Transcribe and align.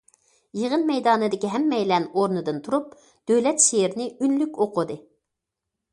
يىغىن 0.59 0.85
مەيدانىدىكى 0.91 1.51
ھەممەيلەن 1.57 2.09
ئورنىدىن 2.21 2.63
تۇرۇپ، 2.69 2.97
دۆلەت 3.33 3.63
شېئىرىنى 3.67 4.09
ئۈنلۈك 4.17 4.59
ئوقۇدى. 4.65 4.99